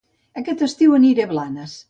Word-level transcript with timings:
Aquest 0.41 0.63
estiu 0.69 0.97
aniré 1.01 1.29
a 1.29 1.31
Blanes 1.37 1.79